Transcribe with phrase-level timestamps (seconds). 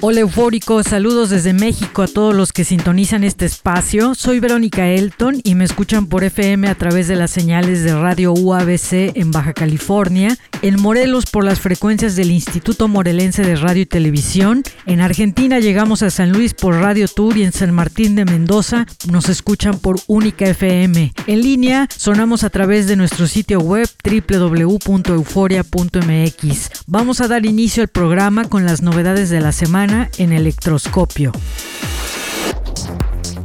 [0.00, 4.14] Hola eufóricos, saludos desde México a todos los que sintonizan este espacio.
[4.14, 8.32] Soy Verónica Elton y me escuchan por FM a través de las señales de Radio
[8.32, 13.86] UABC en Baja California, en Morelos por las frecuencias del Instituto Morelense de Radio y
[13.86, 18.24] Televisión, en Argentina llegamos a San Luis por Radio Tour y en San Martín de
[18.24, 21.12] Mendoza nos escuchan por Única FM.
[21.26, 26.70] En línea sonamos a través de nuestro sitio web www.euforia.mx.
[26.86, 29.87] Vamos a dar inicio al programa con las novedades de la semana
[30.18, 31.32] en electroscopio.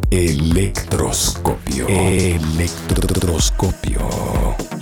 [0.09, 1.87] Electroscopio.
[1.87, 4.72] Electroscopio.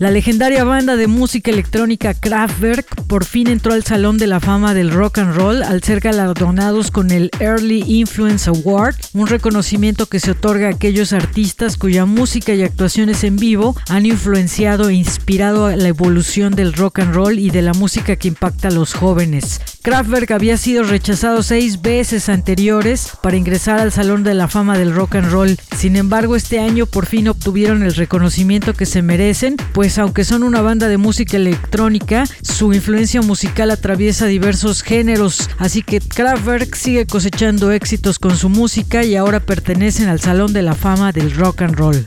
[0.00, 4.72] La legendaria banda de música electrónica Kraftwerk por fin entró al Salón de la Fama
[4.72, 10.18] del Rock and Roll al ser galardonados con el Early Influence Award, un reconocimiento que
[10.18, 15.66] se otorga a aquellos artistas cuya música y actuaciones en vivo han influenciado e inspirado
[15.66, 18.94] a la evolución del rock and roll y de la música que impacta a los
[18.94, 19.60] jóvenes.
[19.82, 24.94] Kraftwerk había sido rechazado seis veces anteriores para ingresar al Salón de la Fama del
[24.94, 25.58] Rock and Roll.
[25.76, 30.42] Sin embargo, este año por fin obtuvieron el reconocimiento que se merecen, pues aunque son
[30.42, 37.06] una banda de música electrónica, su influencia musical atraviesa diversos géneros, así que Kraftwerk sigue
[37.06, 41.62] cosechando éxitos con su música y ahora pertenecen al Salón de la Fama del Rock
[41.62, 42.06] and Roll.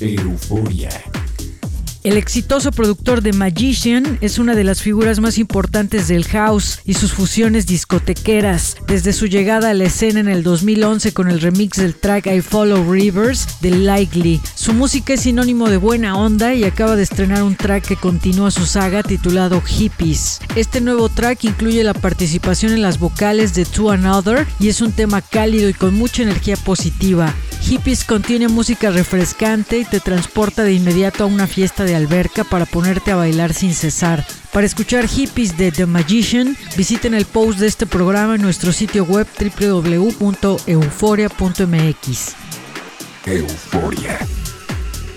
[0.00, 0.90] Euforia.
[2.04, 6.92] El exitoso productor de Magician es una de las figuras más importantes del house y
[6.92, 11.78] sus fusiones discotequeras, desde su llegada a la escena en el 2011 con el remix
[11.78, 14.38] del track I Follow Rivers de Likely.
[14.54, 18.50] Su música es sinónimo de buena onda y acaba de estrenar un track que continúa
[18.50, 20.40] su saga titulado Hippies.
[20.56, 24.92] Este nuevo track incluye la participación en las vocales de To Another y es un
[24.92, 27.34] tema cálido y con mucha energía positiva.
[27.62, 32.66] Hippies contiene música refrescante y te transporta de inmediato a una fiesta de alberca para
[32.66, 34.24] ponerte a bailar sin cesar.
[34.52, 39.04] Para escuchar hippies de The Magician, visiten el post de este programa en nuestro sitio
[39.04, 42.34] web www.euforia.mx.
[43.26, 44.18] Euforia.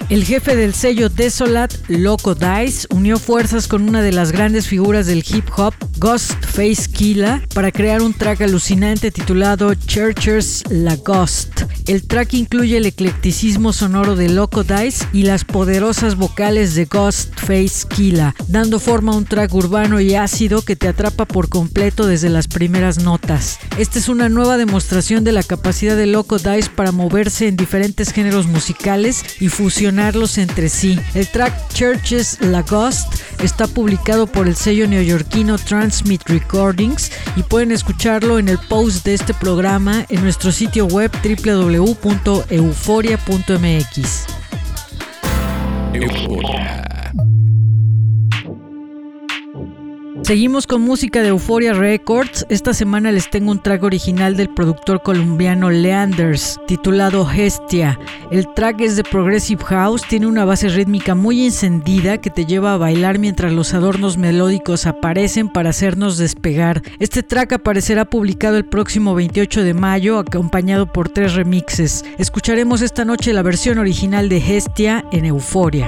[0.09, 5.05] El jefe del sello Desolat, Loco Dice, unió fuerzas con una de las grandes figuras
[5.05, 11.63] del hip hop, Ghostface Killa, para crear un track alucinante titulado Churchers La Ghost.
[11.87, 17.85] El track incluye el eclecticismo sonoro de Loco Dice y las poderosas vocales de Ghostface
[17.89, 22.29] Killa, dando forma a un track urbano y ácido que te atrapa por completo desde
[22.29, 23.59] las primeras notas.
[23.77, 28.13] Esta es una nueva demostración de la capacidad de Loco Dice para moverse en diferentes
[28.13, 30.99] géneros musicales y fusionar entre sí.
[31.15, 37.71] El track Churches La Ghost está publicado por el sello neoyorquino Transmit Recordings y pueden
[37.71, 42.47] escucharlo en el post de este programa en nuestro sitio web www.euforia.mx.
[45.93, 46.96] Euforia.
[50.27, 52.45] Seguimos con música de Euphoria Records.
[52.49, 57.97] Esta semana les tengo un track original del productor colombiano Leanders, titulado Hestia.
[58.29, 62.73] El track es de Progressive House, tiene una base rítmica muy encendida que te lleva
[62.73, 66.81] a bailar mientras los adornos melódicos aparecen para hacernos despegar.
[66.99, 72.03] Este track aparecerá publicado el próximo 28 de mayo, acompañado por tres remixes.
[72.17, 75.87] Escucharemos esta noche la versión original de Hestia en Euphoria.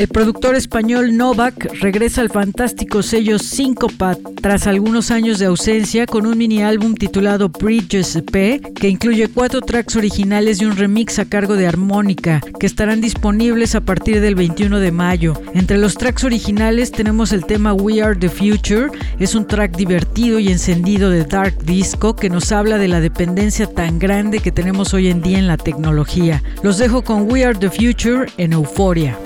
[0.00, 6.24] El productor español Novak regresa al fantástico sello Syncopat tras algunos años de ausencia con
[6.24, 11.26] un mini álbum titulado Bridges P que incluye cuatro tracks originales y un remix a
[11.26, 15.34] cargo de Armónica que estarán disponibles a partir del 21 de mayo.
[15.52, 18.88] Entre los tracks originales tenemos el tema We Are the Future,
[19.18, 23.66] es un track divertido y encendido de dark disco que nos habla de la dependencia
[23.66, 26.42] tan grande que tenemos hoy en día en la tecnología.
[26.62, 29.18] Los dejo con We Are the Future en Euforia.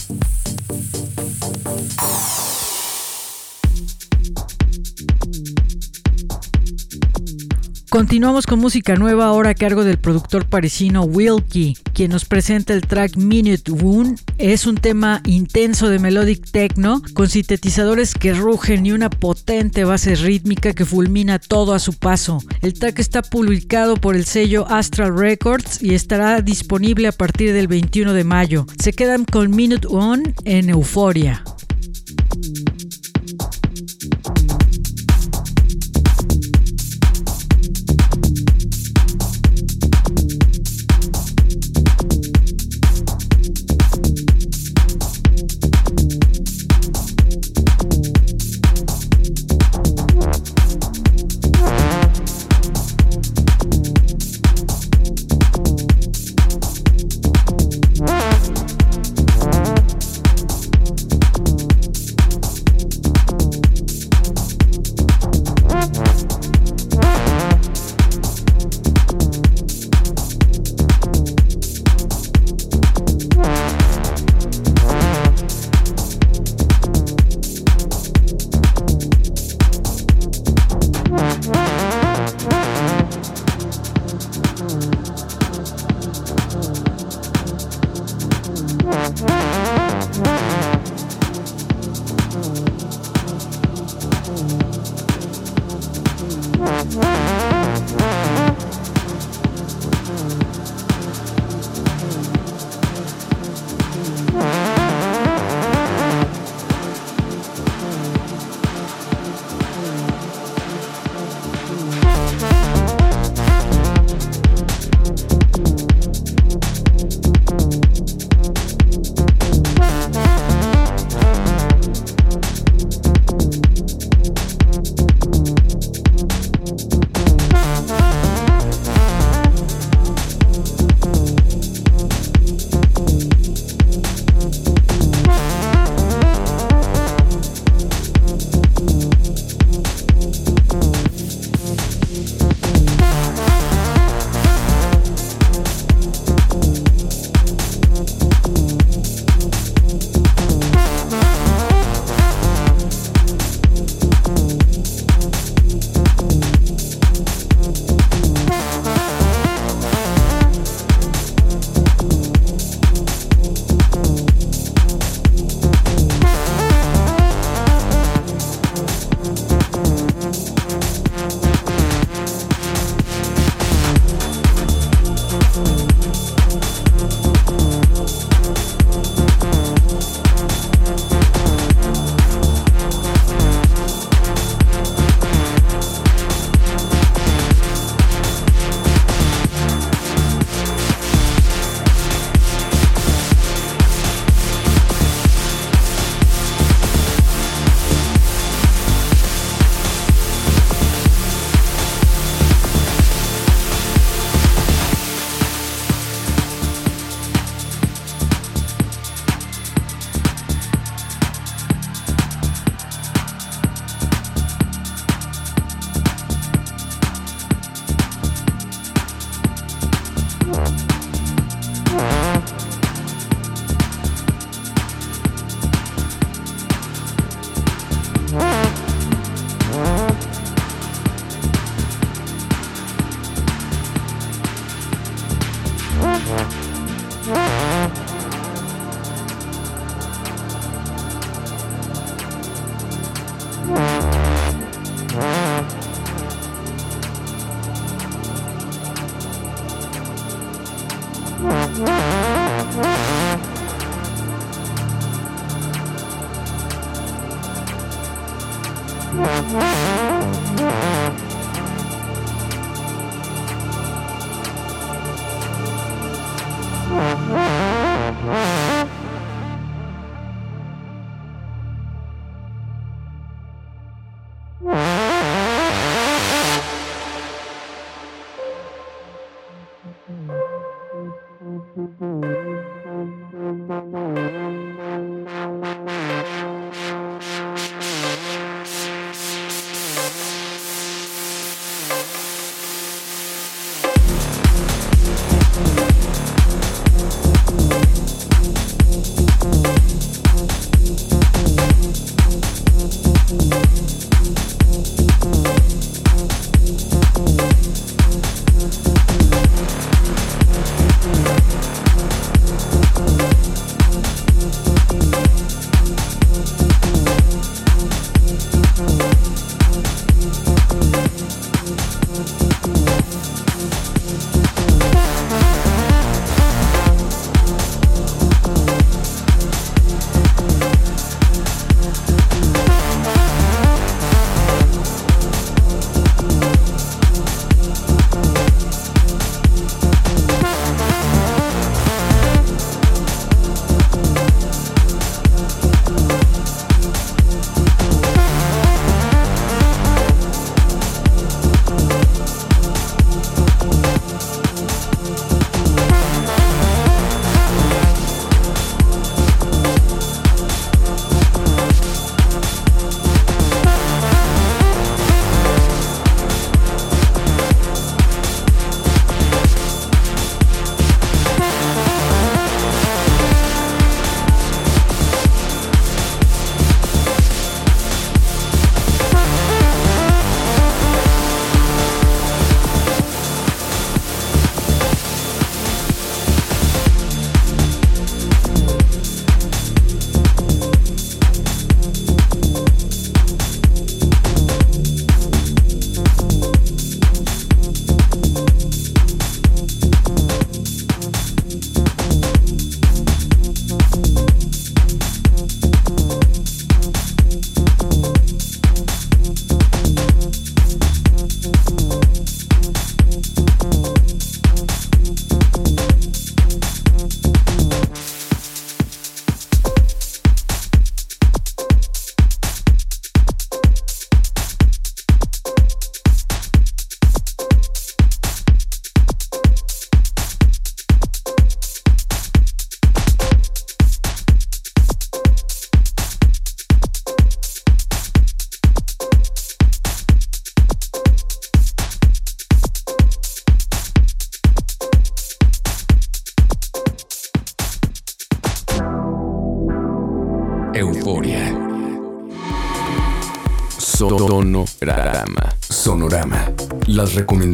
[7.91, 12.83] Continuamos con música nueva ahora a cargo del productor parisino Wilkie, quien nos presenta el
[12.83, 14.17] track Minute Wound.
[14.37, 20.15] Es un tema intenso de melodic techno con sintetizadores que rugen y una potente base
[20.15, 22.39] rítmica que fulmina todo a su paso.
[22.61, 27.67] El track está publicado por el sello Astral Records y estará disponible a partir del
[27.67, 28.65] 21 de mayo.
[28.81, 30.69] Se quedan con Minute One en.
[30.69, 31.43] Euforia.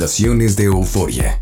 [0.07, 1.37] De Euforia.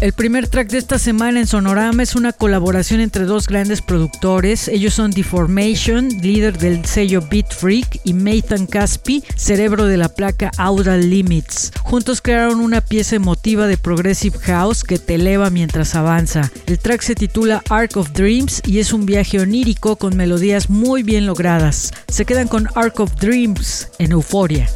[0.00, 4.68] El primer track de esta semana en Sonorama es una colaboración entre dos grandes productores.
[4.68, 10.50] Ellos son Deformation, líder del sello Beat Freak, y Nathan Caspi, cerebro de la placa
[10.56, 11.72] Aural Limits.
[11.82, 16.50] Juntos crearon una pieza emotiva de Progressive House que te eleva mientras avanza.
[16.66, 21.02] El track se titula Arc of Dreams y es un viaje onírico con melodías muy
[21.02, 21.92] bien logradas.
[22.08, 24.66] Se quedan con Arc of Dreams en Euforia.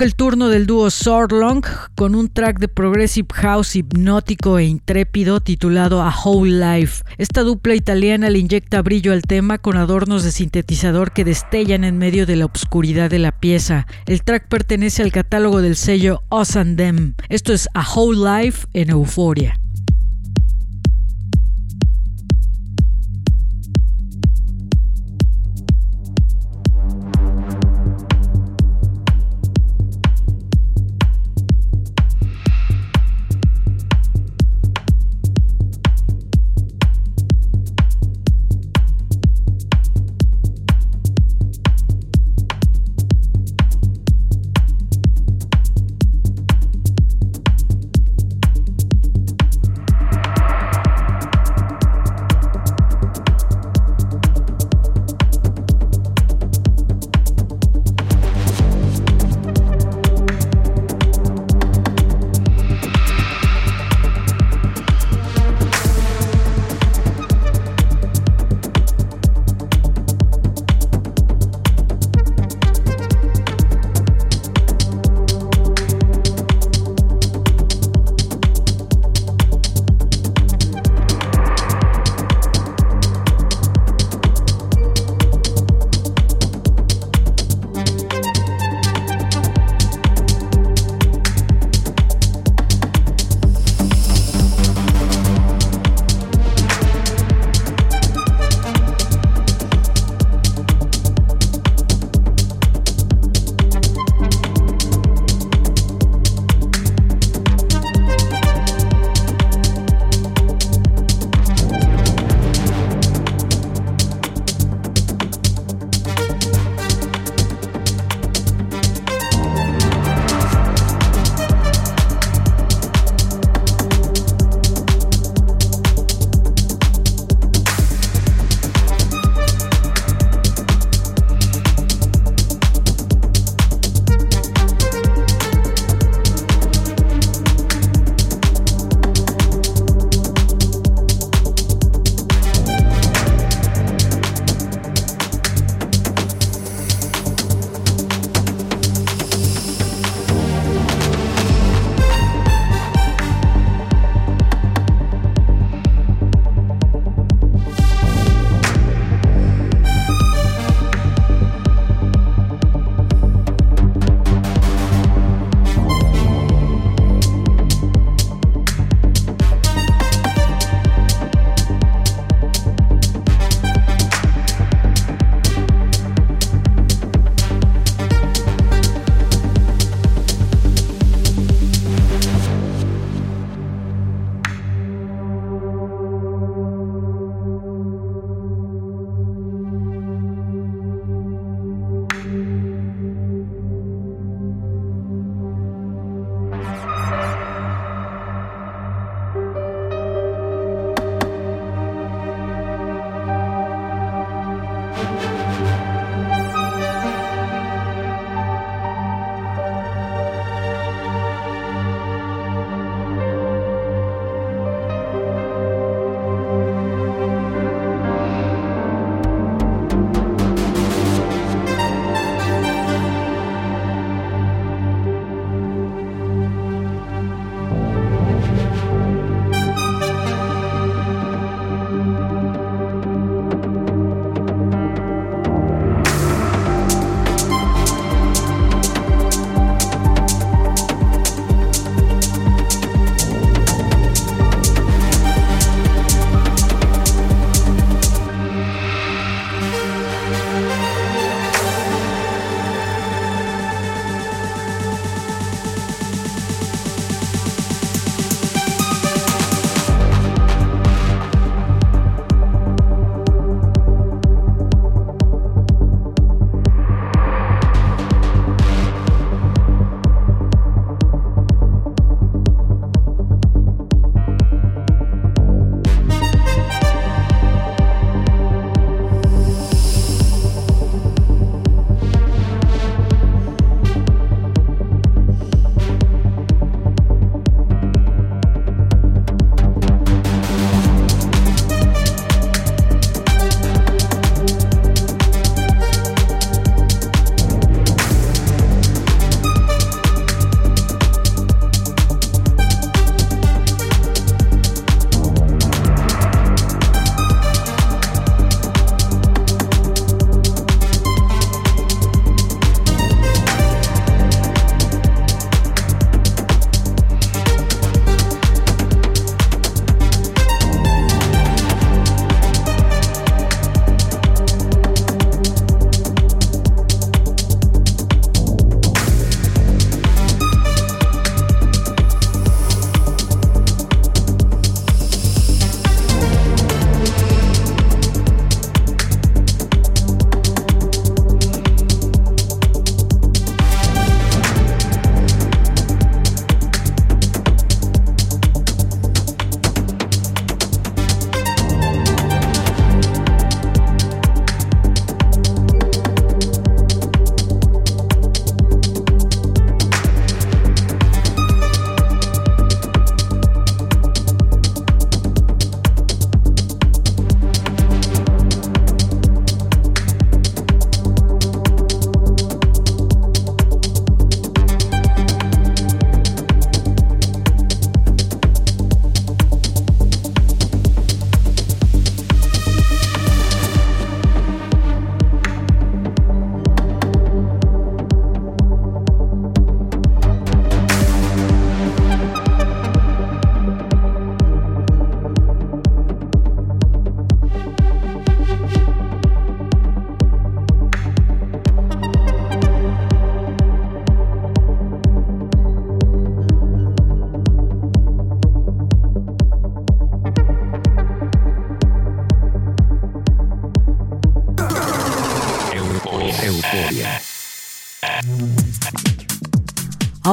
[0.00, 1.62] El turno del dúo Swordlong
[1.94, 7.04] con un track de progressive house hipnótico e intrépido titulado A Whole Life.
[7.18, 11.98] Esta dupla italiana le inyecta brillo al tema con adornos de sintetizador que destellan en
[11.98, 13.86] medio de la obscuridad de la pieza.
[14.06, 17.14] El track pertenece al catálogo del sello Us and Them.
[17.28, 18.88] Esto es A Whole Life en.
[18.88, 19.60] Euforia.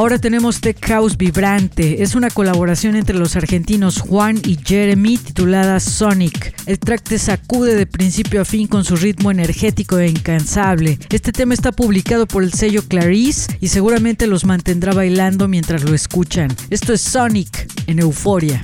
[0.08, 2.02] Ahora tenemos Tech House Vibrante.
[2.02, 6.56] Es una colaboración entre los argentinos Juan y Jeremy titulada Sonic.
[6.66, 10.98] El track te sacude de principio a fin con su ritmo energético e incansable.
[11.10, 15.94] Este tema está publicado por el sello Clarice y seguramente los mantendrá bailando mientras lo
[15.94, 16.56] escuchan.
[16.70, 18.62] Esto es Sonic en Euforia.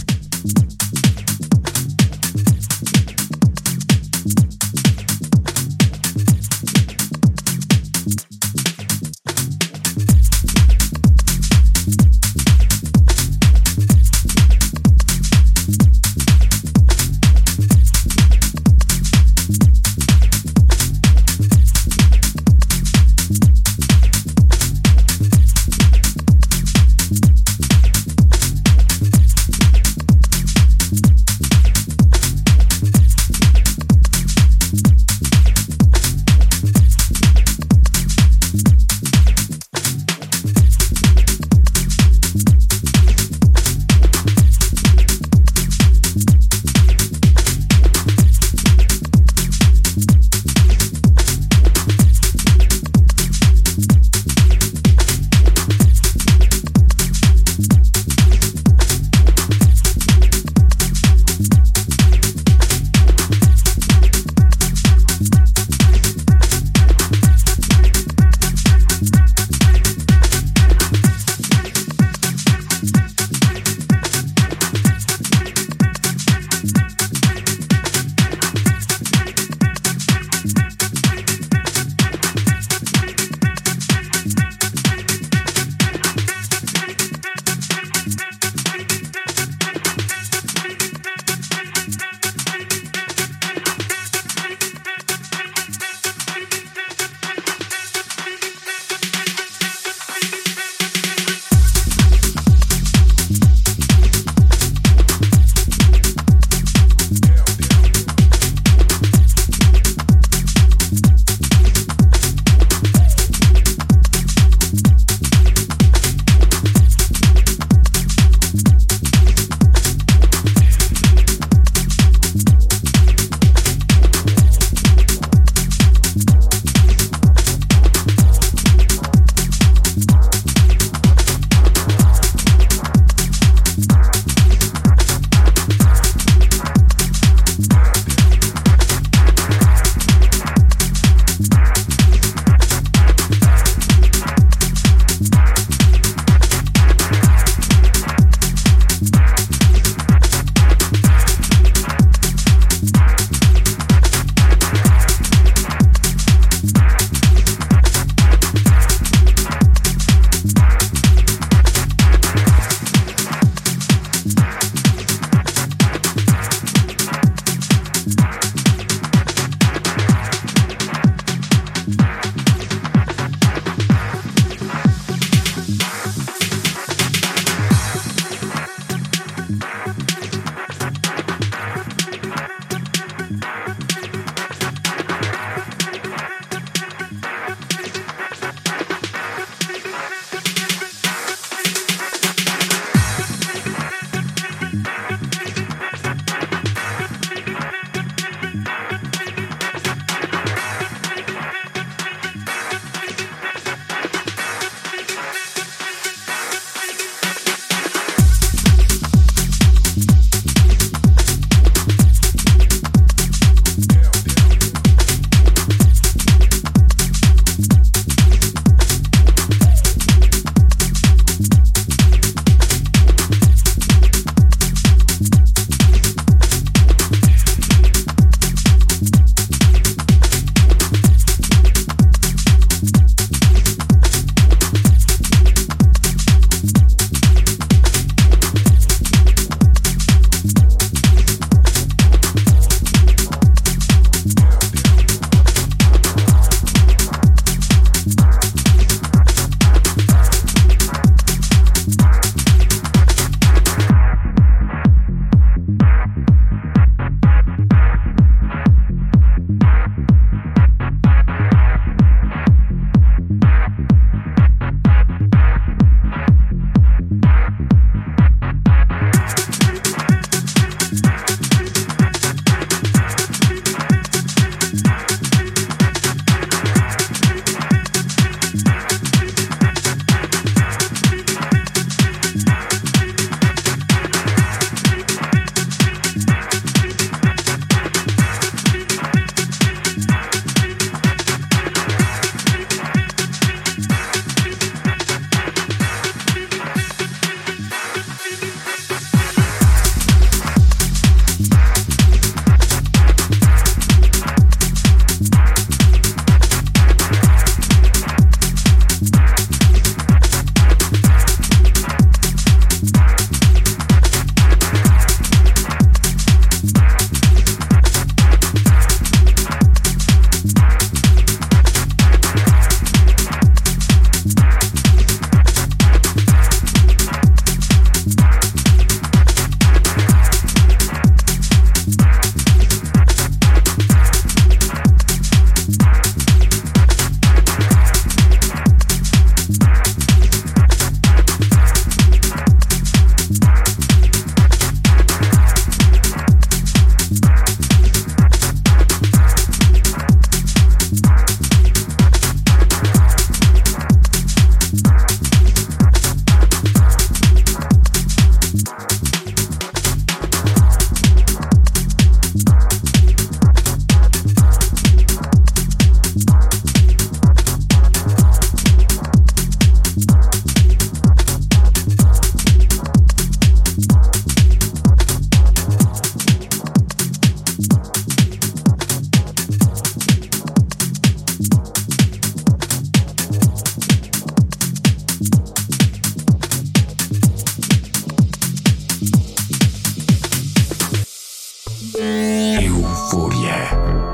[391.96, 394.13] Euforia.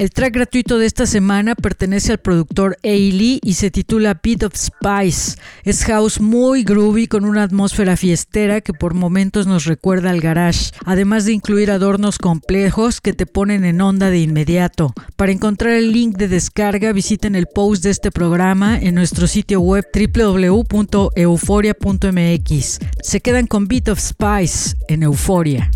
[0.00, 4.54] El track gratuito de esta semana pertenece al productor Ailey y se titula Beat of
[4.56, 5.36] Spice.
[5.62, 10.70] Es house muy groovy con una atmósfera fiestera que por momentos nos recuerda al garage,
[10.86, 14.94] además de incluir adornos complejos que te ponen en onda de inmediato.
[15.16, 19.60] Para encontrar el link de descarga visiten el post de este programa en nuestro sitio
[19.60, 22.78] web www.euforia.mx.
[23.02, 25.70] Se quedan con Beat of Spice en Euforia.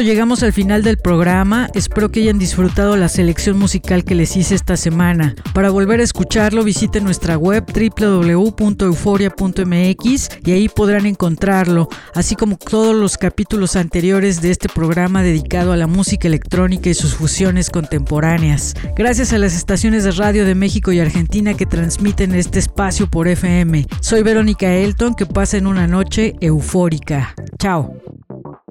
[0.00, 1.68] Llegamos al final del programa.
[1.74, 5.34] Espero que hayan disfrutado la selección musical que les hice esta semana.
[5.54, 12.94] Para volver a escucharlo, visiten nuestra web www.euforia.mx y ahí podrán encontrarlo, así como todos
[12.94, 18.74] los capítulos anteriores de este programa dedicado a la música electrónica y sus fusiones contemporáneas.
[18.96, 23.28] Gracias a las estaciones de radio de México y Argentina que transmiten este espacio por
[23.28, 23.86] FM.
[24.00, 27.34] Soy Verónica Elton, que pasa en una noche eufórica.
[27.58, 28.07] Chao.